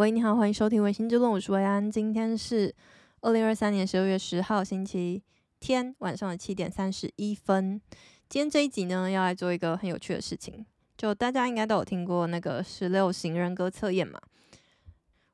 [0.00, 1.90] 喂，你好，欢迎收听《微星之论》，我是维安。
[1.90, 2.74] 今天是
[3.20, 5.22] 二零二三年十二月十号星期
[5.60, 7.78] 天晚上的七点三十一分。
[8.26, 10.64] 今天这一集呢，要来做一个很有趣的事情。
[10.96, 14.18] 就大家应该都有听过那个十六型人格测验嘛？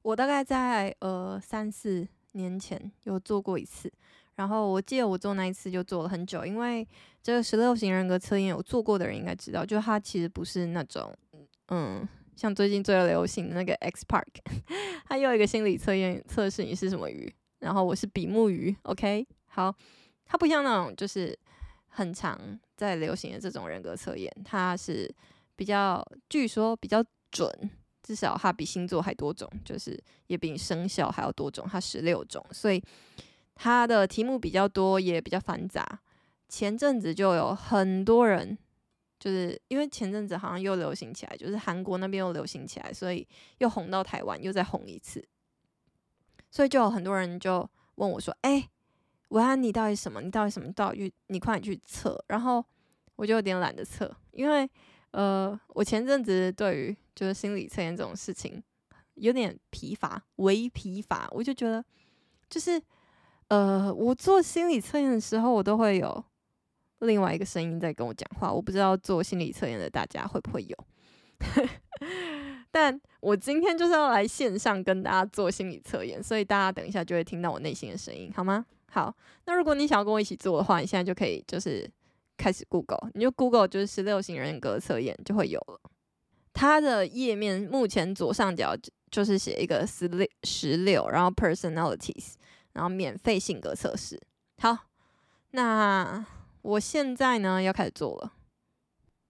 [0.02, 3.88] 我大概在呃三四年前有做过一次，
[4.34, 6.84] 然后我记得我做那一次就做了很久，因为
[7.22, 11.16] 这个十六型人格测验有做过的人应该知道，就它其实不是那种
[11.68, 12.04] 嗯。
[12.36, 14.26] 像最近最流行的那个 X Park，
[15.08, 19.74] 它又一个心理测验测试你是什么鱼，然后我是比目鱼，OK，好，
[20.26, 21.36] 它不像那种就是
[21.88, 22.38] 很常
[22.76, 25.12] 在流行的这种人格测验，它是
[25.56, 27.50] 比较据说比较准，
[28.02, 32.82] 至少它比星座还多种，就是也比生肖还要多种，它十六种，所以
[33.54, 36.00] 它的题目比较多，也比较繁杂。
[36.48, 38.58] 前阵子就有很多人。
[39.26, 43.26] 就是因为前阵子好像又流行起来，就是韩国那边又流行起来，所以
[43.58, 45.26] 又红到台湾，又再红一次。
[46.48, 48.70] 所以就有很多人就问我说：“哎、欸，
[49.30, 50.20] 维安，你到底什么？
[50.20, 50.72] 你到底什么？
[50.74, 51.12] 到底？
[51.26, 52.64] 你快点去测。”然后
[53.16, 54.70] 我就有点懒得测，因为
[55.10, 58.62] 呃，我前阵子对于就是心理测验这种事情
[59.14, 61.26] 有点疲乏，微疲乏。
[61.32, 61.84] 我就觉得，
[62.48, 62.80] 就是
[63.48, 66.24] 呃，我做心理测验的时候，我都会有。
[67.00, 70.76] 另外一个声音在跟我讲话，我不知道做心理测验的大家会不会有，
[72.70, 78.64] 但我今天就是要来线上跟大家做心理测验，所以大家等一下就会听到我内心的声音，好吗？
[78.90, 81.86] 好，那如果你想要跟我一起做的话，你现在就可以就是
[82.38, 85.78] 开始 Google，你就 Google 就是十六型人格测验就会有了。
[86.54, 88.74] 它的页面目前左上角
[89.10, 92.36] 就是写一个十六十六，然后 Personalities，
[92.72, 94.18] 然后免费性格测试。
[94.58, 94.78] 好，
[95.50, 96.24] 那。
[96.66, 98.32] 我现在呢要开始做了，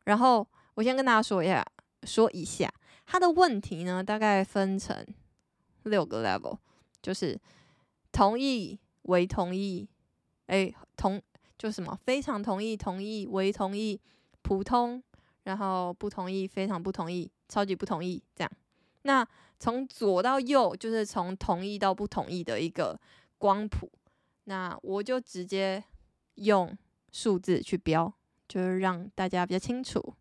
[0.06, 1.62] 然后我先跟大家说一下，
[2.04, 2.72] 说一下
[3.04, 5.06] 他的问题呢，大概分成
[5.82, 6.56] 六个 level，
[7.02, 7.38] 就是
[8.10, 9.86] 同意、为同意，
[10.46, 11.20] 哎，同
[11.58, 14.00] 就什么非常同意、同意、为同意、
[14.40, 15.02] 普通，
[15.42, 18.50] 然后不同意、非常不同意、超级不同意，这样。
[19.02, 19.26] 那
[19.58, 22.98] 从左到右就是从同意到不同意的一个
[23.36, 23.92] 光谱，
[24.44, 25.84] 那我就直接
[26.36, 26.74] 用。
[27.16, 28.12] 数字去标，
[28.46, 30.14] 就是让大家比较清楚。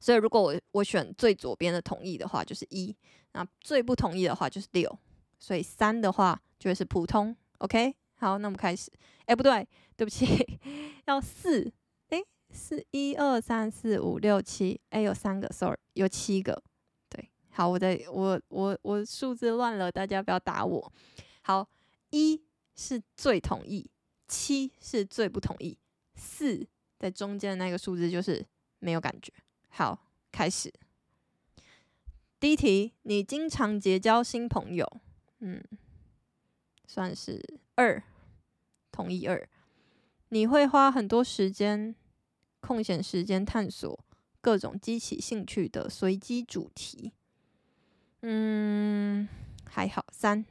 [0.00, 2.92] 所以如果我我选最左边的同意的话，就是一；
[3.34, 4.98] 那最不同意的话就是六。
[5.38, 7.36] 所以三的话就是普通。
[7.58, 8.90] OK，好，那我们开始。
[9.26, 9.64] 哎，不对，
[9.96, 10.26] 对不起，
[11.06, 11.72] 要四。
[12.08, 12.20] 哎，
[12.50, 14.80] 四一二三四五六七。
[14.90, 16.60] 哎，有三个，sorry，有七个。
[17.08, 20.92] 对，好，我在我我我数字乱了，大家不要打我。
[21.42, 21.68] 好，
[22.10, 22.42] 一
[22.74, 23.88] 是最同意。
[24.26, 25.78] 七是最不同意，
[26.14, 26.66] 四
[26.98, 28.44] 在中间的那个数字就是
[28.78, 29.32] 没有感觉。
[29.68, 29.98] 好，
[30.32, 30.72] 开始。
[32.38, 35.00] 第一题，你经常结交新朋友，
[35.40, 35.62] 嗯，
[36.86, 37.42] 算是
[37.74, 38.02] 二，
[38.92, 39.48] 同意二。
[40.28, 41.94] 你会花很多时间，
[42.60, 44.04] 空闲时间探索
[44.40, 47.12] 各种激起兴趣的随机主题，
[48.22, 49.28] 嗯，
[49.64, 50.44] 还好，三。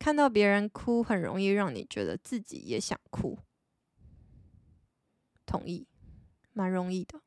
[0.00, 3.38] 看到别人哭，很容易让你觉得自己也想哭。
[5.44, 5.86] 同意，
[6.54, 7.20] 蛮容易的，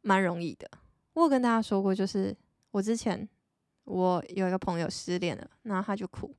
[0.00, 0.70] 蛮容易的。
[1.12, 2.34] 我有跟大家说过，就是
[2.70, 3.28] 我之前
[3.84, 6.34] 我有一个朋友失恋了，然后他就哭。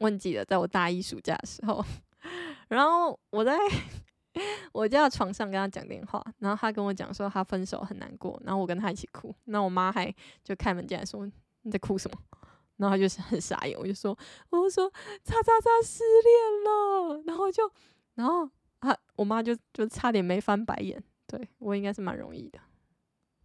[0.00, 1.82] 忘记了，在我大一暑假的时候，
[2.68, 3.56] 然后我在
[4.72, 9.34] 我家的床上跟他讲电话，然后他跟我讲说他分手很难过，然后我跟他一起哭。
[9.44, 10.14] 那我妈还
[10.44, 11.26] 就开门进来说，
[11.62, 12.18] 你在哭什么？
[12.76, 14.16] 然后他就是 很傻眼，我就说，
[14.50, 14.90] 我就说，
[15.22, 17.70] 叉叉叉失恋了，然后就，
[18.14, 18.48] 然后
[18.80, 22.58] 啊，我妈就就差点没翻白眼，对，我应该是蛮容易的。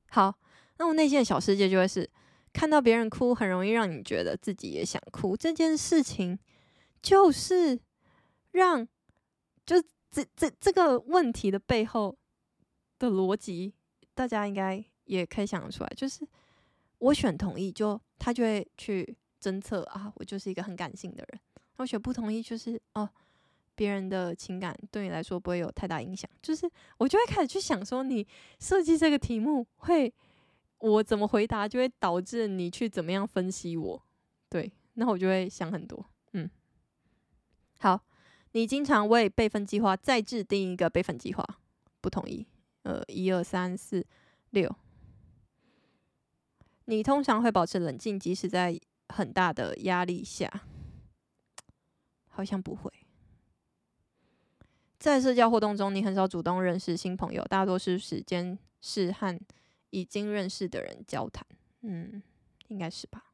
[0.09, 0.33] 好，
[0.77, 2.09] 那我内心的小世界就会是，
[2.53, 5.35] 看到别人哭，很容易让你觉得自己也想哭。
[5.37, 6.39] 这件事情
[7.01, 7.79] 就是
[8.51, 8.87] 让，
[9.65, 12.17] 就这这这个问题的背后
[12.97, 13.73] 的逻辑，
[14.15, 16.27] 大家应该也可以想得出来，就是。
[16.99, 21.39] 我选同意，就他就会去侦测啊，我就是一个很感性的人。
[21.77, 23.07] 我选不同意，就是哦，
[23.75, 26.29] 别人的情感对你来说不会有太大影响。
[26.41, 26.67] 就是
[26.97, 28.25] 我就会开始去想说，你
[28.59, 30.11] 设计这个题目会，
[30.79, 34.03] 我怎么回答就会导致你去怎么样分析我。
[34.49, 36.03] 对，那我就会想很多。
[36.33, 36.49] 嗯，
[37.79, 38.01] 好，
[38.53, 41.45] 你经常为备份计划再制定一个备份计划，
[42.01, 42.47] 不同意。
[42.81, 44.03] 呃，一二三四
[44.49, 44.75] 六。
[46.89, 48.79] 你通常会保持冷静，即使在
[49.09, 50.49] 很大的压力下，
[52.29, 52.89] 好像不会。
[54.97, 59.37] 在社交活动中，你很少主动认识新朋友，大多数时间是和
[59.89, 61.45] 已经认识的人交谈。
[61.81, 62.23] 嗯，
[62.69, 63.33] 应该是吧。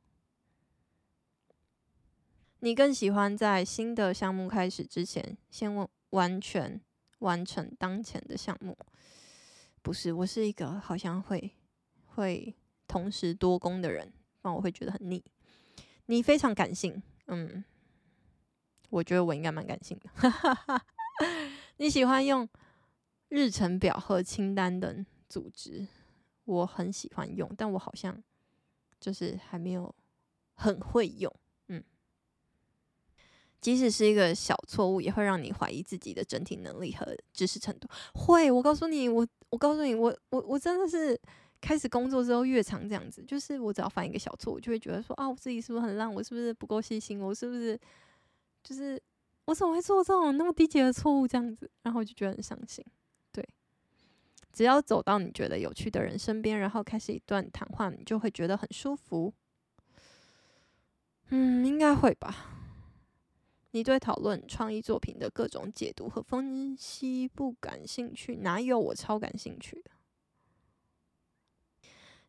[2.62, 6.82] 你更喜欢在新的项目开始之前，先完完全
[7.20, 8.76] 完成当前的项目？
[9.84, 11.52] 不是，我是一个好像会
[12.16, 12.56] 会
[12.94, 14.14] 同时多工的人，
[14.44, 15.24] 那我会觉得很腻。
[16.06, 17.66] 你非常感性，嗯，
[18.92, 20.82] 我觉得我应该蛮感性的。
[21.78, 22.48] 你喜欢用
[23.30, 25.88] 日程表和清单等组织，
[26.46, 28.22] 我很喜欢用，但我好像
[29.00, 29.96] 就是还没有
[30.54, 31.34] 很会用。
[31.70, 31.84] 嗯，
[33.60, 37.88] 即使是一个小错误，也会让你怀疑自己的整体能力和知识程度。
[38.14, 41.20] 会，我告诉你，我我告诉你，我我我真的是。
[41.64, 46.14] 开始工作之后越常这样子，就是我只要犯一个小错，我就会觉得说啊，我自己是不是很烂？
[46.14, 47.22] 我是不是不够细心？
[47.22, 47.80] 我是不是
[48.62, 49.02] 就是
[49.46, 51.26] 我怎么会做这种那么低级的错误？
[51.26, 52.84] 这样子，然后就觉得很伤心。
[53.32, 53.48] 对，
[54.52, 59.34] 只要走到你觉得有趣的人身边，然后开始一段谈话，你就会觉得很舒服。
[61.30, 62.60] 嗯，应该会吧。
[63.72, 68.36] 你对讨论创意作品的各种解读和分析不感兴趣？
[68.36, 68.78] 哪有？
[68.78, 69.92] 我超感兴趣的。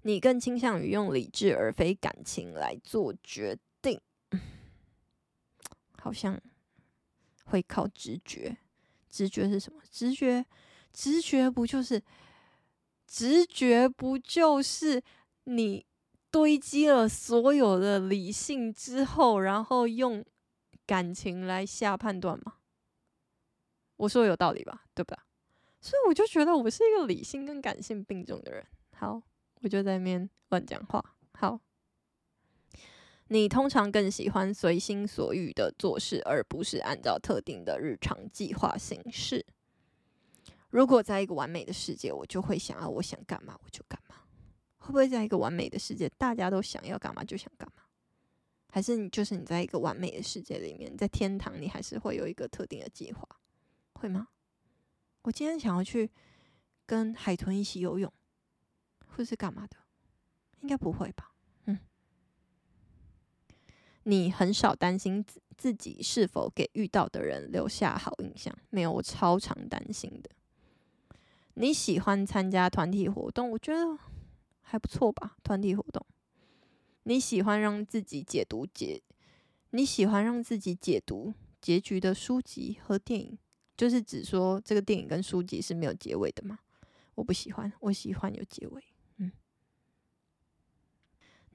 [0.06, 3.98] 你更倾向于用理智而非感情来做决定，
[5.96, 6.38] 好像
[7.46, 8.54] 会靠直觉。
[9.08, 9.80] 直觉是什么？
[9.90, 10.44] 直觉，
[10.92, 12.02] 直觉不就是
[13.06, 15.02] 直觉不就是
[15.44, 15.86] 你
[16.30, 20.22] 堆积了所有的理性之后，然后用
[20.84, 22.56] 感情来下判断吗？
[23.96, 25.24] 我说有道理吧，对吧？
[25.80, 28.66] 所以我就觉得我是一个理性跟感性并重的人。
[28.92, 29.22] 好。
[29.64, 31.02] 我就在那边乱讲话。
[31.32, 31.58] 好，
[33.28, 39.44] 你通常更喜欢随心所欲的做事，而不是按照特定的日常计划行事。
[40.68, 44.16] 如果在一个完美的世界，我就会想要我想干嘛我就干嘛。
[44.76, 47.84] 会不会在一个完美的世界，大家都想要干嘛就想干嘛？
[48.68, 53.26] 还是你就是你在一个完美的世界里面，在天堂，你还是会有一个特定的计划？
[53.94, 54.28] 会吗？
[55.22, 56.10] 我今天想要去
[56.84, 58.12] 跟海豚一起游泳。
[59.14, 59.76] 会是干嘛的？
[60.60, 61.32] 应该不会吧。
[61.66, 61.78] 嗯，
[64.04, 68.56] 你很少担心自自己是否给遇到的人留下好印象。
[68.70, 70.30] 没有，我超常担心的。
[71.54, 73.50] 你喜欢参加团体活动？
[73.50, 73.98] 我觉得
[74.62, 75.36] 还不错吧。
[75.42, 76.04] 团体活动，
[77.04, 79.02] 你喜欢让自己解读解？
[79.70, 83.38] 你喜欢让自己解读结局的书籍和电影？
[83.76, 86.58] 就是指说这个电影跟书籍是没有结尾的吗？
[87.14, 88.82] 我不喜欢，我喜欢有结尾。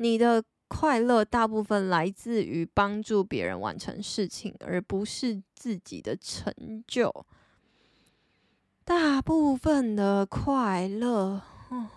[0.01, 6.53] 你的快乐大部分来自于帮助别人完成事情，而不是自己的成
[6.87, 7.13] 就。
[8.85, 11.89] 大部分的快乐，嗯，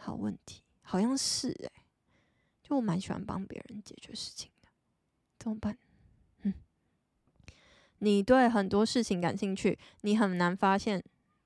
[0.00, 1.70] 好问题，好像是诶，
[2.62, 4.68] 就我蛮喜欢帮别人解决事情的，
[5.38, 5.78] 怎么办？
[6.42, 6.52] 嗯，
[8.00, 11.02] 你对很多事情感兴趣，你很难发现，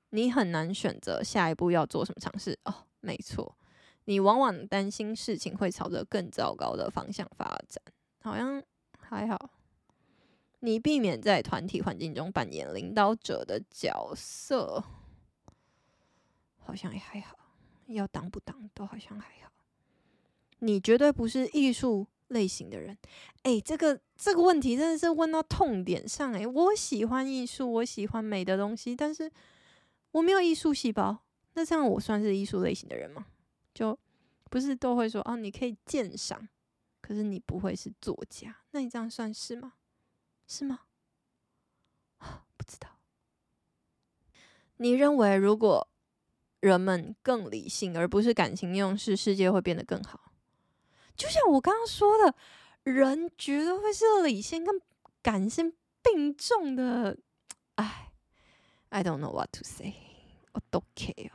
[0.09, 2.57] 你很难选择下一步要做什么尝试。
[2.65, 3.55] 哦，没错。
[4.05, 7.81] 你往往担心事情会朝着更糟糕的方向发展，
[8.21, 8.61] 好像
[8.99, 9.51] 还好。
[10.59, 14.83] 你避免在团体环境中扮演领导者的角色，
[16.59, 17.35] 好像也还好。
[17.87, 19.51] 要当不当都好像还好。
[20.59, 22.97] 你绝对不是艺术类型的人。
[23.43, 29.29] 诶，这个这个问题真的是问到痛点上诶，我喜欢艺术，我喜欢美的东西，但是
[30.11, 31.17] 我没有艺术细胞。
[31.55, 33.25] 那这样我算是艺术类型的人吗？
[33.73, 33.97] 就
[34.49, 36.47] 不是都会说哦，你可以鉴赏，
[37.01, 39.73] 可是你不会是作家，那你这样算是吗？
[40.47, 40.81] 是吗？
[42.57, 42.89] 不知道。
[44.77, 45.87] 你认为如果
[46.59, 50.33] 人们更理性而不是感情用事，世界会变得更好？
[51.15, 52.35] 就像我刚刚说的，
[52.83, 54.81] 人绝对会是理性跟
[55.21, 57.17] 感性并重的。
[57.75, 58.11] 哎
[58.89, 59.93] ，I don't know what to say，
[60.53, 61.31] 我都 care。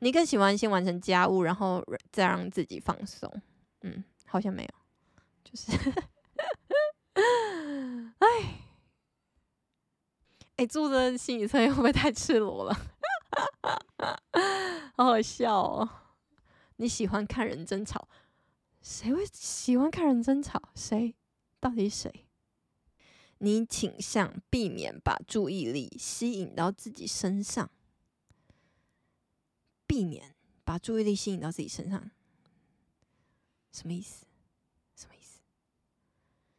[0.00, 3.30] 你更喜欢先完成家务，然后再让自己放松？
[3.82, 4.68] 嗯，好像没有，
[5.44, 5.72] 就是，
[8.18, 8.26] 哎，
[10.56, 12.74] 哎，做的心理测验会不会太赤裸了？
[14.96, 15.88] 好好笑哦！
[16.76, 18.08] 你喜欢看人争吵？
[18.82, 20.60] 谁会喜欢看人争吵？
[20.74, 21.14] 谁？
[21.60, 22.26] 到底谁？
[23.38, 27.70] 你倾向避免把注意力吸引到自己身上？
[29.96, 32.10] 避免把注意力吸引到自己身上，
[33.72, 34.26] 什么意思？
[34.94, 35.40] 什么意思？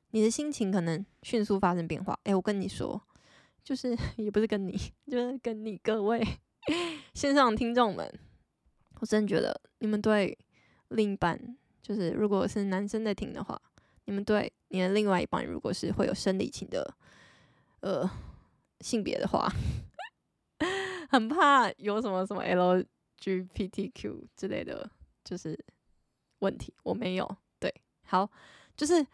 [0.10, 2.20] 你的心情可能迅速发生变化。
[2.24, 3.00] 哎，我跟你说，
[3.64, 4.76] 就是 也不是跟你，
[5.06, 6.20] 就是跟你各位
[7.14, 8.12] 线上听众们，
[9.02, 10.36] 我真的觉得你们对
[10.88, 13.62] 另一半，就是如果是男生在听的话，
[14.06, 16.92] 你们对你的另外一半，如果是会有生理情的，
[17.82, 18.10] 呃，
[18.82, 19.48] 性别的话，
[21.12, 22.84] 很怕有什么什么 L
[23.20, 24.90] LGBTQ 之类的
[25.24, 25.58] 就是
[26.40, 26.74] 问题。
[26.84, 27.74] 我没有，对，
[28.06, 28.30] 好，
[28.76, 29.06] 就是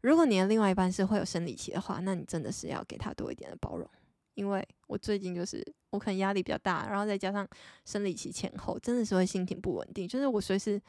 [0.00, 3.88] 如果你的另外一半是会有生理期的话，那你真的是要给他多一点的包容。
[4.34, 7.46] 因为我最近就是我可能压力比较大，然后再加上
[7.84, 10.08] 生理期前后，真的是会心情不稳定。
[10.08, 10.80] 就是我随时，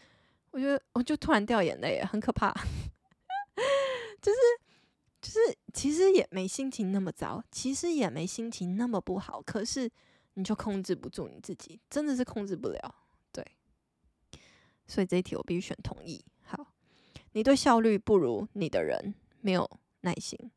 [0.52, 2.54] 我觉得我就突然掉眼泪，很可怕。
[4.22, 4.38] 就 是
[5.22, 5.40] 就是，
[5.74, 9.92] 其实也没心情那么糟，其实也没心情那么不好，可是
[10.34, 12.96] 你就控制不住你自己，真的是控制不了。
[13.32, 13.46] 对，
[14.88, 16.24] 所以这一题我必须选同意。
[16.42, 16.74] 好，
[17.32, 19.70] 你对效率不如你的人没有
[20.02, 20.52] 耐心，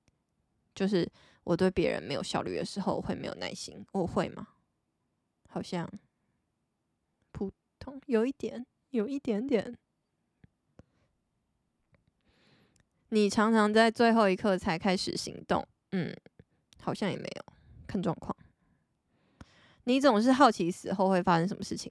[0.75, 1.11] 就是。
[1.47, 3.87] 我对别人没有效率的时候，会没有耐心。
[3.92, 4.49] 我会吗？
[5.49, 5.88] 好像
[7.30, 9.78] 普通，有一点，有一点点。
[13.11, 16.12] 你常常在最后一刻才开始行动，嗯，
[16.83, 17.52] 好像也没有，
[17.87, 18.37] 看状况。
[19.88, 21.90] 你总是好奇死后会发生什么事情，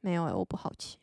[0.00, 0.98] 没有欸，我不好奇。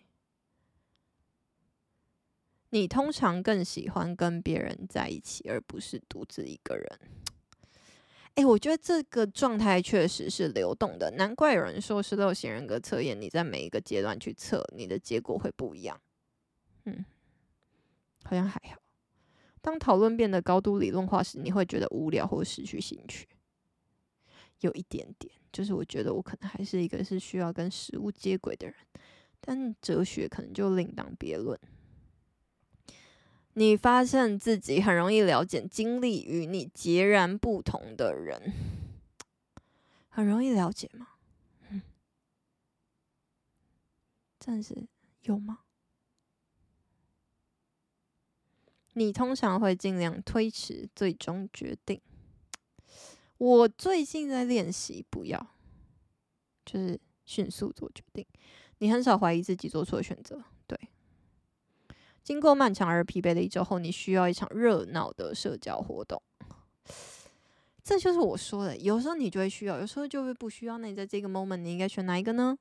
[2.72, 7.00] 你通常更喜欢跟别人在一起，而不是独自一个人。
[8.36, 16.00] 哎，我觉得这个状态确实是流动的，难怪有人说十六型人格测验，你在每一个阶段去测，你的结果会不一样。
[16.84, 17.06] 嗯，
[18.26, 18.82] 好像还好。
[19.62, 23.26] 当讨论变得高度理论化时，你会觉得无聊或失去兴趣。
[24.62, 28.76] 有一点点，就是我觉得我可能还是一个是需要跟食物接轨的人，
[29.40, 31.60] 但哲学可能就另当别论。
[33.54, 38.54] 你发现自己很容易了解经历与你截然不同的人，
[40.10, 41.08] 很容易了解吗？
[41.70, 41.82] 嗯，
[44.40, 44.88] 暂时
[45.24, 45.60] 有吗？
[48.94, 52.02] 你通常会尽量推迟最终决定。
[53.40, 55.48] 我最近在练习不要，
[56.66, 58.26] 就是迅速做决定。
[58.80, 60.78] 你很少怀疑自己做错选择，对。
[62.22, 66.22] 经过漫长而疲惫的一周后，你需要一场热闹的社交活动。
[67.82, 70.78] 这就是我说的，有时候你就会需要，有时候就会不需要。
[70.78, 72.58] 那你在这个 moment，你应该选哪一个呢？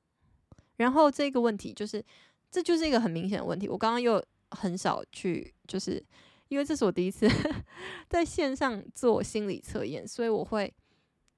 [0.77, 2.03] 然后这个问题就是，
[2.49, 3.67] 这就是一个很明显的问题。
[3.67, 6.03] 我刚刚又很少去，就是
[6.49, 7.27] 因为这是我第一次
[8.09, 10.73] 在线上做心理测验，所以我会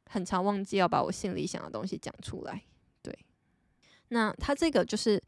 [0.08, 2.64] 很常忘记要把我心里想的东西讲出来。
[3.04, 3.16] 对，
[4.08, 5.22] 那他这个就是。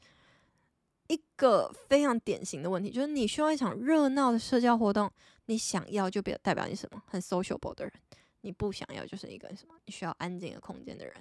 [1.08, 5.12] 一个非常典型的问题，就是你需要一场热闹的社交活动，
[5.46, 7.04] 你想要就表代表你什么？
[7.06, 7.94] 很 sociable 的人，
[8.42, 9.76] 你不想要就是一个什么？
[9.86, 11.14] 你需要安静的空间的人。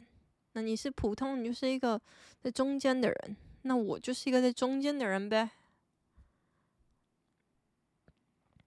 [0.53, 2.01] 那你是普通，你就是一个
[2.41, 3.37] 在中间的人。
[3.63, 5.51] 那我就是一个在中间的人呗。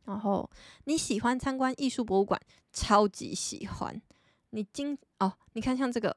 [0.06, 0.50] 然后
[0.86, 2.40] 你喜欢参观艺术博物馆，
[2.72, 4.02] 超级喜欢。
[4.52, 6.16] 你经哦，你看像这个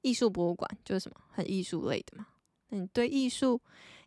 [0.00, 1.20] 艺术博物馆就是什么？
[1.30, 2.26] 很艺术类的嘛。
[2.70, 3.60] 那你对艺术？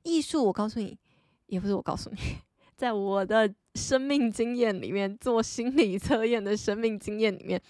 [0.04, 0.98] 艺术，我告诉你，
[1.46, 2.18] 也不是我告诉你，
[2.76, 7.62] 在我的生命经验里面，做心理测验的生命经验里面，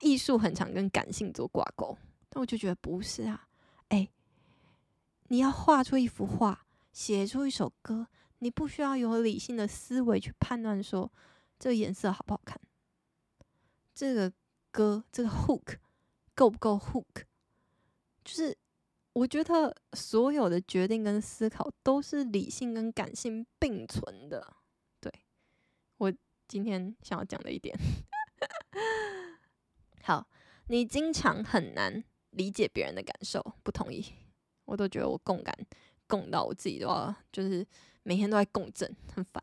[0.00, 1.96] 艺术很常跟感性做挂钩。
[2.28, 3.46] 但我就觉得不是啊，
[3.88, 4.08] 哎，
[5.28, 11.10] 你要画出一幅画，写出一首歌，你不需要有理性的思维去判断说
[11.58, 12.60] 这个颜色好不好看，
[13.94, 14.32] 这个
[14.70, 15.76] 歌这个 hook
[16.34, 17.24] 够不够 hook，
[18.24, 18.56] 就是。
[19.16, 24.56] 我觉得所有的决定跟思考都是理性跟感性并存的。
[25.00, 25.10] 对，
[25.96, 26.12] 我
[26.46, 27.74] 今天想要讲的一点。
[30.04, 30.28] 好，
[30.66, 34.04] 你经常很难理解别人的感受，不同意。
[34.66, 35.56] 我都觉得我共感
[36.06, 37.66] 共到我自己都要，就是
[38.02, 39.42] 每天都在共振，很烦。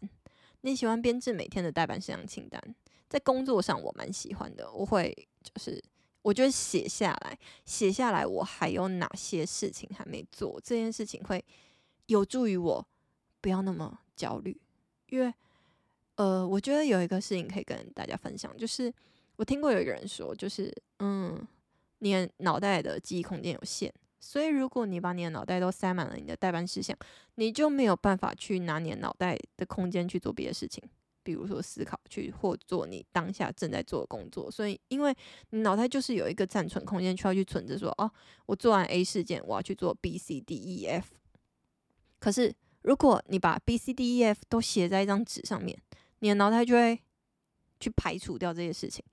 [0.62, 2.62] 你喜欢编制每天的待办事项清单，
[3.10, 5.84] 在工作上我蛮喜欢的，我会就是。
[6.24, 10.58] 我觉得写下来，写下来，我还有哪些事情还没做？
[10.64, 11.44] 这件事情会
[12.06, 12.88] 有助于我
[13.42, 14.58] 不要那么焦虑。
[15.10, 15.34] 因为，
[16.16, 18.90] 呃，我觉得有一个事情可以跟大家分享，就是
[19.36, 21.46] 我听过有一个人说，就是嗯，
[22.00, 23.94] 你脑袋的记忆空间有限，
[24.24, 26.98] 所以如果你把你的脑袋都塞满了你的待办事项，
[27.36, 30.82] 你就没有办法去拿你的脑袋的空间去做别的事情。
[31.26, 35.16] 比如说思考去或做你当下正在做的工作，所以因为
[35.52, 38.12] 你脑袋就是有一个暂存空间，需要去存着说哦，
[38.46, 41.14] 我做完 A 事件，我要去做 B、C、D、E、F。
[42.20, 45.78] 可是如果你把 B、C、D、E、F 都写在一张纸上面，
[46.20, 47.00] 你的脑袋就会
[47.80, 49.04] 去排除掉这些事情，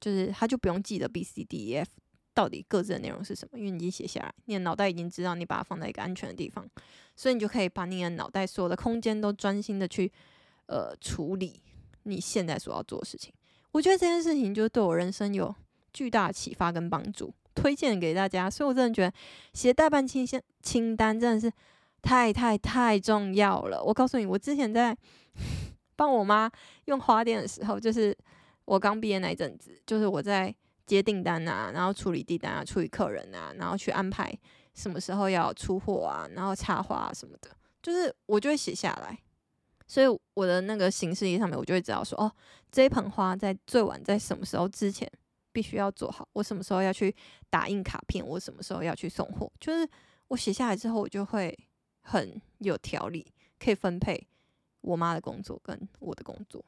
[0.00, 1.90] 就是他就不用记得 B、C、D、E、F
[2.38, 6.64] 到底各自的内容是什么，因为你已经写下来，你的脑袋已经知道你把它放在一个安全的地方，
[7.16, 10.12] 所以你就可以把你的脑袋所有的空间都专心的去
[10.66, 11.60] 呃处理
[12.04, 13.34] 你现在所要做的事情。
[13.72, 15.52] 我觉得这件事情就是对我人生有
[15.92, 18.48] 巨大的启发跟帮助，推荐给大家。
[18.48, 19.12] 所以我真的觉得
[19.52, 21.52] 写待办清单清单真的是
[22.02, 23.82] 太太太重要了。
[23.82, 24.96] 我告诉你，我之前在
[25.96, 26.48] 帮我妈
[26.84, 28.16] 用花店的时候，就是
[28.64, 30.54] 我刚毕业那一阵子，就是我在
[30.88, 34.36] 接订单啊，然后处理订单啊，处理客人啊，然后去安排
[34.74, 37.50] 什么时候要出货啊，然后插花啊什么的，
[37.82, 39.16] 就是我就会写下来。
[39.86, 42.32] 所以我的那个行事历上面，我就会知道说，哦，
[42.70, 45.10] 这一盆花在最晚在什么时候之前
[45.52, 46.28] 必须要做好。
[46.32, 47.14] 我什么时候要去
[47.48, 48.26] 打印卡片？
[48.26, 49.50] 我什么时候要去送货？
[49.60, 49.88] 就是
[50.28, 51.56] 我写下来之后，我就会
[52.00, 54.26] 很有条理，可以分配
[54.82, 56.64] 我妈的工作跟我的工作。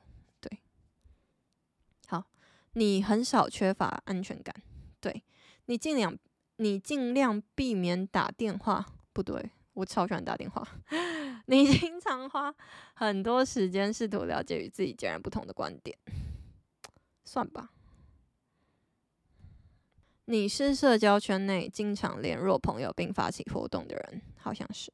[2.72, 4.54] 你很少缺乏安全感，
[5.00, 5.22] 对，
[5.66, 6.16] 你尽量
[6.56, 9.50] 你尽量避免打电话，不对。
[9.74, 10.66] 我超喜欢打电话。
[11.46, 12.54] 你经常花
[12.94, 15.96] 很多时间试图了解与自己截然不同的观点，
[17.24, 17.70] 算吧。
[20.26, 24.92] 你是社交圈内经常联络朋友并发起活动的人，好像是。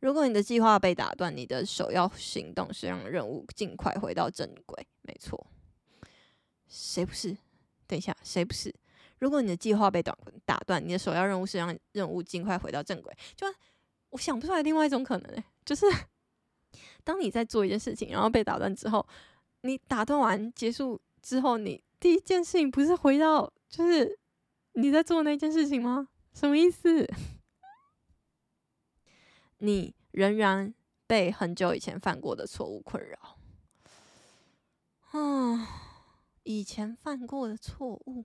[0.00, 4.86] 如果你的计划被打断，你的首要行动是让任务尽快回到正轨。
[5.02, 5.46] 没错。
[6.70, 7.36] 谁不是？
[7.86, 8.74] 等一下，谁不是？
[9.18, 13.46] 如果你的计划被打打断，你的首要任务是让任务尽快回到正轨，就。
[14.12, 15.86] 我想不出来另外一种可能诶，就是
[17.04, 19.06] 当你在做一件事情，然后被打断之后，
[19.60, 24.18] 你打断完结束之后，你第一件事情不是回到就是
[24.72, 26.08] 你在做那件事情吗？
[26.34, 27.08] 什么意思？
[29.58, 30.74] 你仍然
[31.06, 33.38] 被很久以前犯过的错误困扰。
[35.12, 35.64] 嗯，
[36.58, 38.24] 以前犯过的错误。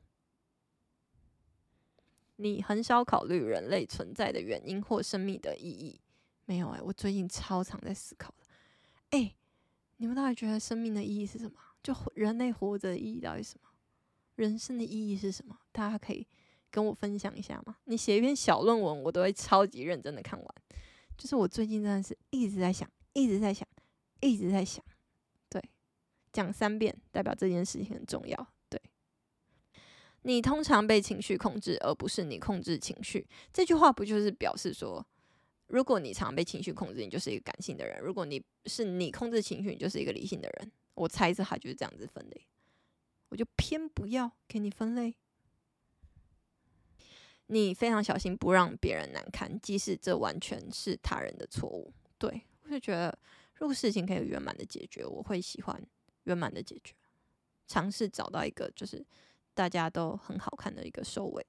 [2.38, 6.02] 你很少考虑人类存在的原因或生命的意义，
[6.44, 9.18] 没有哎、我最近超常在思考的。
[9.18, 9.34] 哎、
[9.98, 11.58] 你们到底觉得生命的意义是什么？
[11.82, 13.70] 就人类活着的意义到底是什么？
[14.36, 15.58] 人生的意义是什么？
[15.72, 16.28] 大家可以
[16.70, 17.78] 跟我分享一下吗？
[17.86, 20.56] 你写一篇小论文，我都会超级认真的看完。
[21.18, 23.66] 就是我最近真的是一直在想，一直在想，
[24.20, 24.84] 一直在想。
[26.36, 28.48] 讲三遍代表这件事情很重要。
[28.70, 28.82] 对
[30.24, 33.26] 你通常被情绪控制，而不是你控制情绪。
[33.54, 35.06] 这句话不就是表示说，
[35.68, 40.72] 如果你常被情绪控制，你就是一个感性的人；如果你是你控制情绪，你就是一个理性的人。
[40.96, 42.48] 我猜测他就是这样子分类。
[43.30, 45.16] 我就偏不要给你分类。
[47.48, 51.94] 你非常小心不让别人难堪，即使这完全是他人的错误。
[52.18, 53.16] 对，我就觉得，
[53.56, 55.80] 如果事情可以圆满的解决，我会喜欢
[56.26, 56.94] 圆满的解决，
[57.66, 59.04] 尝试找到一个就是。
[59.56, 61.48] 大家都很好看的一个收尾。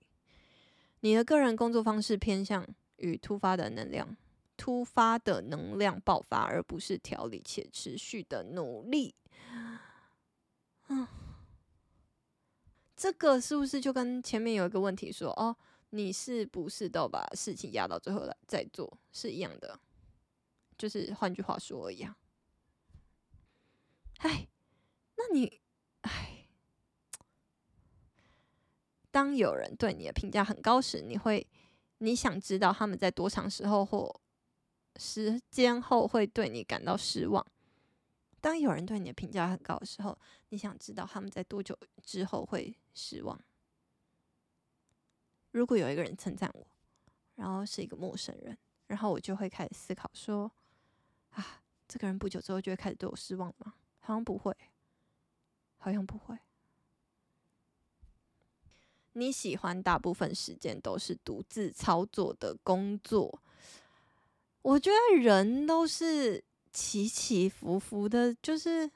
[1.00, 2.64] 你的个人工作方式偏向
[2.98, 4.16] 于突发的能量，
[4.56, 9.12] 突发的能量爆发，而不是调理且持续的努力。
[10.86, 11.08] 嗯，
[12.94, 15.56] 这个是不是就跟前面有一个问题说，哦，
[15.90, 19.80] 你是不是都把事情压到最后来再做是一样的？
[20.78, 22.14] 就是换句话说一样。
[24.18, 24.46] 哎，
[25.36, 25.60] 你，
[26.00, 26.32] 哎。
[29.10, 31.46] 当有人对你的评价很高时，你会，
[31.98, 34.20] 你想知道他们在多长时候或
[34.96, 37.46] 时间后会对你感到失望。
[38.40, 40.18] 当有人对你的评价很高的时候，
[40.50, 43.40] 你想知道他们在多久之后会失望。
[45.52, 46.66] 如果有一个人称赞我，
[47.36, 48.56] 然后是一个陌生人，
[48.88, 50.52] 然后我就会开始思考说，
[51.30, 53.72] 啊，这个人不久之后就会开始对我失望吗？
[54.00, 54.54] 好像不会，
[55.86, 56.36] 好像不会。
[59.12, 63.40] 你喜欢大部分时间都是独自操作的工作？
[64.62, 68.90] 我觉得人都是起起伏伏的，就是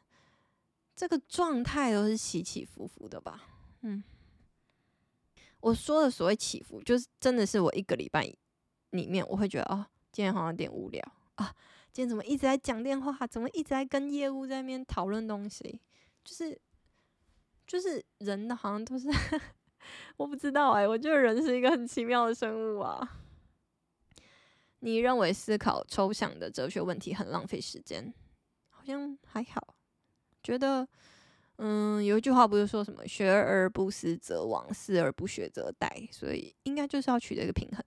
[0.97, 3.45] 这个状态都是起起伏伏的吧。
[3.83, 4.03] 嗯，
[5.61, 8.29] 我说的所谓起伏，就是真的是我一个礼拜
[8.91, 11.01] 里面，我会觉得哦，今天好像有点无聊
[11.37, 11.55] 啊，
[11.93, 15.81] 今天怎么一直在讲电话，怎么一直在跟业务在那边讨论东西，
[16.23, 16.61] 就是
[17.71, 19.09] 就是人的好像都是。
[20.19, 23.01] 我不知道哎、我觉得人是一个很奇妙的生物啊。
[24.81, 28.13] 你认为思考抽象的哲学问题很浪费时间？
[28.71, 29.77] 好像还好。
[30.43, 30.87] 觉得，
[31.59, 37.85] 嗯，有一句话不是说什么“学而不思则罔，思而不学则殆”，所以应该就是要取得一个平衡。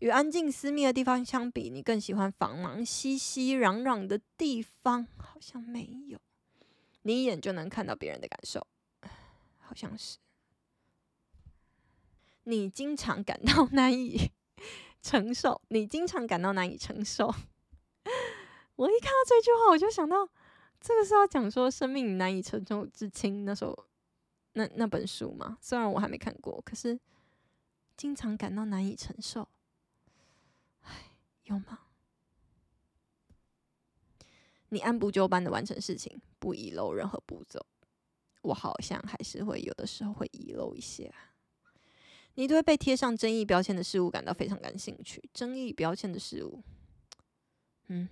[0.00, 5.06] 与安静私密的地方相比，你更喜欢繁忙熙熙攘攘的地方？
[5.16, 6.18] 好像没有。
[7.02, 8.66] 你一眼就能看到别人的感受，
[9.68, 10.16] 好像是。
[12.44, 14.32] 你经常感到 难以
[15.02, 17.26] 承受，你经常感到难以承受。
[18.76, 20.26] 我一看到这句话，我就想到，
[20.80, 23.86] 这个是要讲说生命难以承受之轻那首
[24.54, 25.58] 那那本书嘛。
[25.60, 26.98] 虽然我还没看过，可是
[27.94, 29.46] 经常感到难以承受，
[30.84, 31.10] 唉，
[31.42, 31.80] 有吗？
[34.70, 37.66] 你按部就班的完成事情，不遗漏任何步骤。
[38.42, 41.12] 我好像还是会有的时候会遗漏一些。
[42.34, 45.22] 你对被贴上争议标签的事物感到非常感兴趣。
[45.34, 46.62] 争议标签的事物，
[47.88, 48.08] 嗯，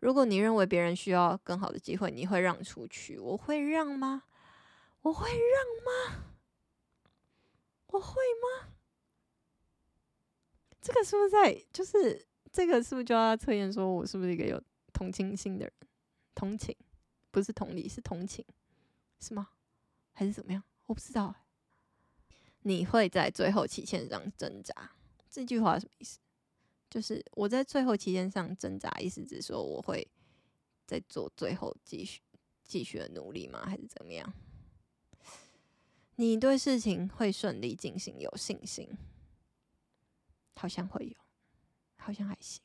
[0.00, 3.18] 如果你认为别人需要更好的机会，你会让出去。
[3.18, 4.24] 我会让吗？
[5.02, 6.24] 我会让吗？
[7.88, 8.68] 我会吗？
[10.80, 11.62] 这个是不是在？
[11.72, 14.58] 就是这个是不是就要测验说我是不是一个有
[14.92, 15.72] 同情心的人？
[16.34, 16.74] 同情
[17.30, 18.42] 不是同理，是同情，
[19.22, 19.48] 是吗？
[20.12, 20.62] 还是怎么样？
[20.86, 21.34] 我不知道。
[22.62, 24.92] 你会在最后期限上挣扎，
[25.30, 26.18] 这句话什么意思？
[26.90, 30.06] 就是我在最后期限上挣扎，意思是说我会
[30.86, 32.20] 在做最后继续
[32.64, 33.64] 继续的努力吗？
[33.64, 34.32] 还是怎么样？
[36.16, 38.88] 你对事情会顺利进行有信心？
[40.54, 41.16] 好像会有，
[41.96, 42.62] 好像还行。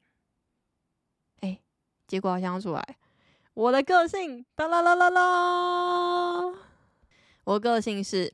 [1.40, 1.60] 哎，
[2.06, 2.98] 结果好像要出来，
[3.58, 6.54] 我的个性哒啦啦啦啦，
[7.44, 8.32] 我个性是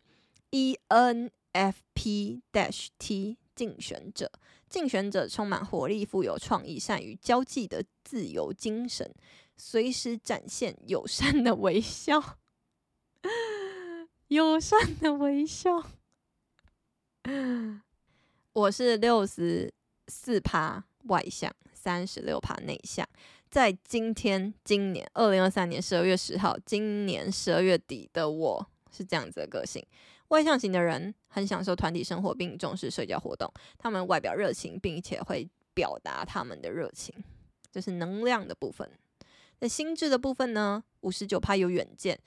[0.51, 1.31] EN。
[1.53, 4.31] FP-T 竞选者，
[4.67, 9.13] 竞选者充满活力、富有创意、善于交际的自由精神，
[9.55, 12.39] 随时展现友善的微笑，
[14.29, 15.91] 友善的微笑。
[18.53, 19.71] 我是六十
[20.07, 23.06] 四趴外向，三十六趴内向。
[23.52, 29.86] 在今天，今年二零二三年十二月十号，今年十二月底的我是这样子的个性。
[30.30, 33.52] 外向型的人很享受团体生活，并重视社交活动。
[33.78, 37.13] 他们外表热情，并且会表达他们的热情，
[37.69, 38.89] 这是能量的部分。
[39.60, 40.86] 那心智的部分呢？
[41.02, 42.17] 五十九趴有远见，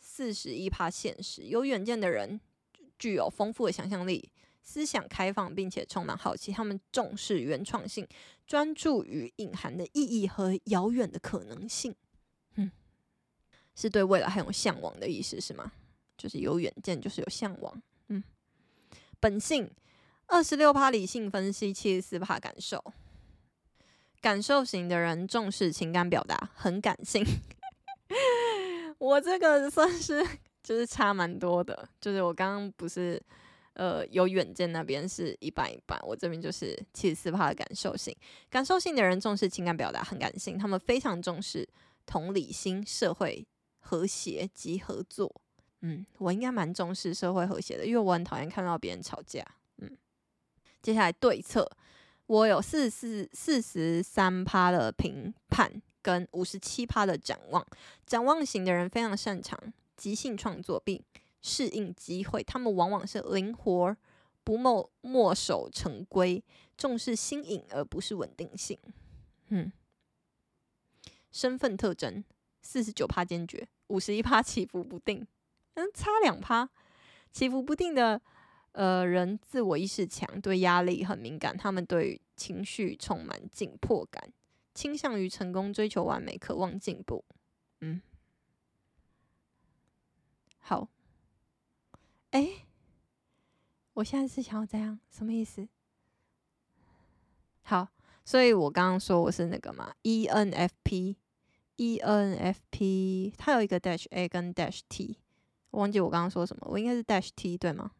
[0.00, 1.42] 四十一趴现实。
[1.42, 2.40] 有远见的人
[2.98, 4.30] 具有丰富的想象力，
[4.64, 6.50] 思想开放，并且充满好奇。
[6.50, 8.08] 他们重视原创性，
[8.46, 11.94] 专注于隐含的意义和遥远的可能性。
[12.56, 12.72] 嗯，
[13.76, 15.70] 是对未来很有向往的意思，是吗？
[16.16, 17.82] 就是有远见，就是有向往。
[18.08, 18.24] 嗯，
[19.20, 19.70] 本性
[20.26, 22.82] 二十六趴理性分析，七十四趴感受。
[24.20, 27.22] 感受型的人重视情感表达，很感性。
[28.96, 30.26] 我这个算是
[30.62, 33.22] 就是差蛮多的，就是我刚刚不是
[33.74, 38.16] 呃有远见那边是一半一半，我这边就是七十四趴的感受性。
[38.50, 41.68] 感受性的人重视情感表达，很感性，他们非常重视
[42.06, 43.46] 同理心、社会
[43.78, 45.40] 和谐及合作。
[45.82, 49.44] 嗯，我应该蛮重视社会和谐的，因为我很讨厌看到别人吵架。
[49.78, 49.96] 嗯，
[50.80, 51.70] 接下来对策，
[52.26, 57.66] 我有四四四十三趴的评判跟五十七趴的展望。
[58.06, 59.58] 展望型的人非常擅长
[59.94, 61.02] 即兴创作并
[61.46, 63.94] 适应机会，他们往往是灵活
[64.42, 66.42] 不墨墨守成规，
[66.74, 68.78] 重视新颖而不是稳定性。
[69.48, 69.70] 嗯，
[71.30, 72.24] 身份特征
[72.62, 75.26] 四十九趴坚决，五十一趴起伏不定。
[75.74, 76.66] 嗯，差两趴，
[77.30, 78.18] 起伏不定的
[78.72, 81.54] 呃人，自我意识强，对压力很敏感。
[81.54, 84.32] 他们对情绪充满紧迫感，
[84.72, 87.22] 倾向于成功，追求完美，渴望进步。
[87.82, 88.00] 嗯，
[90.60, 90.88] 好。
[92.34, 92.66] 哎、
[93.92, 95.68] 我现在是想要这样，什么意思？
[97.62, 97.86] 好，
[98.24, 101.14] 所以我刚刚说我是那个嘛，ENFP，ENFP，
[103.38, 105.20] 它有一个 dash A 跟 dash T。
[105.70, 107.92] 我忘记我刚刚说什么，我应该是 dash T 对吗？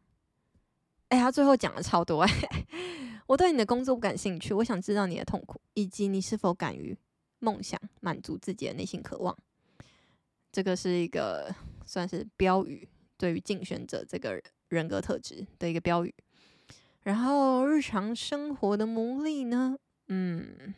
[1.07, 2.29] 哎、欸，他最后讲了超多哎、
[3.27, 6.97] 我对你的工作不感兴趣，我想知道你的痛苦，以及你是否敢于
[7.39, 9.33] 梦想，满足自己的内心渴望。
[10.51, 12.85] 这个是一个算是标语，
[13.17, 16.13] 对于竞选者这个人格特质的一个标语。
[17.03, 19.77] 然后日常生活的魔力呢？
[20.07, 20.73] 嗯，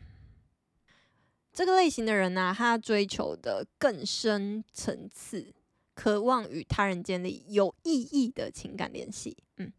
[1.52, 5.54] 这个类型的人呢、他追求的更深层次。
[5.94, 9.72] 渴望与他人建立有意义的情感联系，嗯，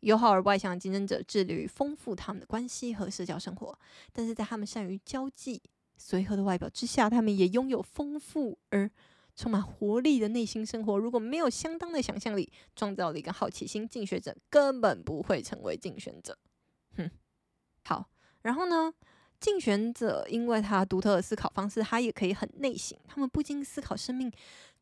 [0.00, 3.78] 友好而外向的竞争者致力于丰富他们的关系和社交生活，
[4.12, 5.62] 但是在他们善于交际、
[5.96, 8.90] 随和的外表之下，他们也拥有丰富而
[9.40, 10.98] 充满活力的内心生活。
[10.98, 16.36] 如果没有相当的想象力、创造力跟好奇心，竞选者根本不会成为竞选者。
[16.98, 17.10] 哼，
[17.84, 18.10] 好，
[18.42, 18.92] 然后呢？
[19.40, 22.98] 竞选者因为他独特的思考方式，他也可以很内省。
[23.08, 24.30] 他们不禁思考生命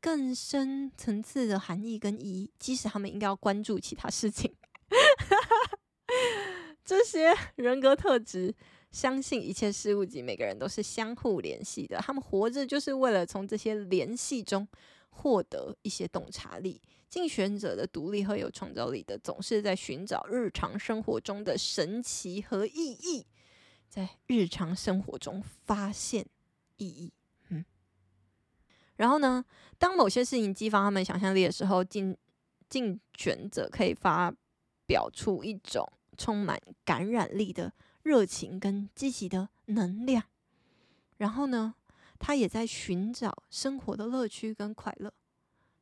[0.01, 4.53] 更深层次的含义跟意义，即使他们应该要关注其他事情。
[6.85, 8.53] 这些人格特质，
[8.91, 11.99] 相信一切事物及每个人都是相互联系的。
[11.99, 14.67] 他们活着就是为了从这些联系中
[15.11, 16.81] 获得一些洞察力。
[17.09, 23.27] 竞选者的独立和有创造力的，总是在寻找日常生活中的神奇和意义，
[23.89, 26.27] 在日常生活中发现
[26.77, 27.11] 意义。
[27.49, 27.65] 嗯，
[28.97, 29.43] 然后呢，
[29.79, 32.15] 当某些事情激发他们想象力的时候，竞
[32.69, 34.31] 竞选者可以发
[34.87, 37.73] 表出一种充满感染力的
[38.03, 40.25] 热情跟积极的能量。
[41.17, 41.75] 然后呢，
[42.19, 45.13] 他也在寻找生活的乐趣跟快乐。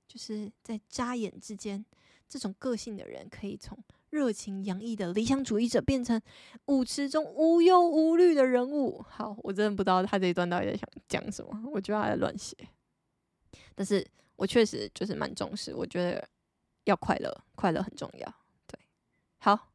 [0.09, 1.85] 就是在眨眼之间，
[2.29, 3.77] 这种个性的人可以从
[4.11, 6.19] 热情洋溢的理想主义者变成
[6.67, 9.05] 舞池中无忧无虑的人物。
[9.09, 12.57] 好，我真的不知道他这一段到底在想讲什么，我觉得他在乱写。
[13.75, 16.27] 但是我确实就是蛮重视，我觉得
[16.85, 18.35] 要快乐，快乐很重要。
[18.69, 18.79] 对，
[19.39, 19.73] 好，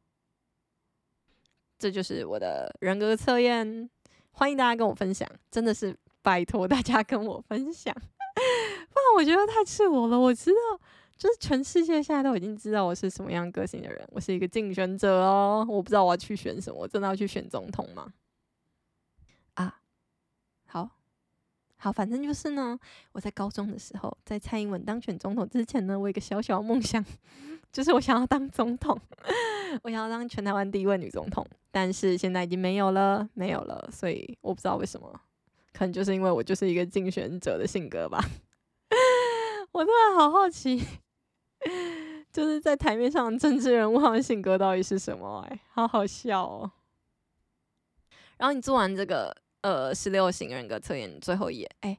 [1.82, 3.90] 这就是我的人格测验，
[4.30, 5.92] 欢迎大家跟我分享，真的是
[6.22, 7.92] 拜托大家跟我分享。
[7.92, 10.16] 不然我觉得太赤裸了。
[10.16, 10.80] 我知道，
[11.18, 14.06] 就是全世界现在都已经知道我是什么样个性的人。
[14.12, 16.78] 我是一个竞选者哦，我不知道我要去选什么。
[16.78, 18.12] 我真的要去选总统吗？
[19.54, 19.80] 啊，
[20.66, 20.88] 好，
[21.78, 22.78] 好，反正就是呢。
[23.10, 27.04] 我在高中的时候，在蔡英文当选总统之前呢，我有一个小小梦想，
[27.72, 28.96] 就是我想要当总统，
[29.82, 31.46] 我想要当全台湾第一位女总统。
[31.70, 33.88] 但是现在已经没有了，没有了。
[33.90, 35.10] 所以我不知道为什么，
[35.72, 38.22] 可能就是因为我就是一个竞选者的性格吧。
[39.72, 40.84] 我突然好好奇，
[42.30, 45.46] 就是在台面上政治人物他们性格到底是什么？
[45.48, 46.70] 哎，好好笑哦。
[48.36, 51.98] 然后你做完这个呃十六型人格测验最后一页，哎，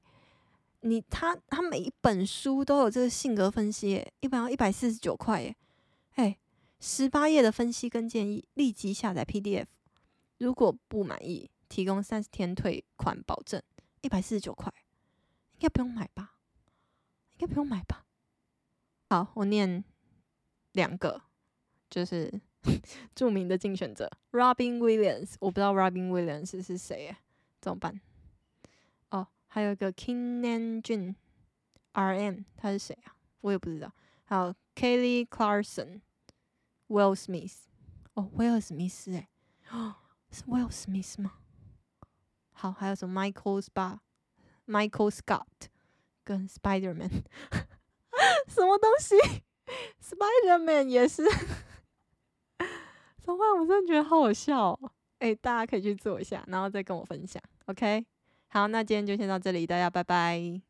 [0.82, 5.56] 你他他每一本书都有这个性格分析，一本要一百四十九块，哎，
[6.16, 6.38] 哎，
[6.86, 9.68] 十八页的分析跟建议，立即下载 PDF。
[10.38, 13.64] 如果不满意，提供三十天退款保证，
[14.02, 14.70] 一百四十九块，
[15.54, 16.36] 应该不用买吧？
[17.32, 18.06] 应该不用买吧。
[19.10, 19.82] 好，我念
[20.74, 21.22] 两个，
[21.90, 22.30] 就是
[23.16, 27.18] 著名的竞选者 Robin Williams，我不知道 Robin Williams 是谁耶，
[27.62, 28.02] 怎么办？
[29.08, 31.16] 哦，还有一个 Keenan Jun
[31.94, 33.16] RM，他是谁啊？
[33.40, 33.90] 我也不知道。
[34.26, 36.02] 还有 Kelly Clarkson
[36.94, 37.56] Clarkson，Will Smith，
[38.14, 39.28] 哦，威尔史密斯，哎，
[39.72, 39.96] 哦，
[40.32, 41.34] 是威尔史密斯吗？
[42.52, 45.70] 好，还有什么 Michael Spa，Michael Scott。
[46.26, 47.10] 跟 Spider-Man
[48.48, 49.14] 什么东西
[50.02, 51.22] ？Spider-Man 也是，
[53.20, 53.60] 怎么办？
[53.60, 54.92] 我真的觉得好好笑哦。
[55.20, 57.44] 哎，大家可以去做一下，然后再跟我分享。
[57.66, 58.06] OK，
[58.48, 60.62] 好，那今天就先到这里，大家拜拜。